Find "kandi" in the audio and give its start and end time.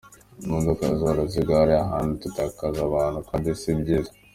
3.29-3.47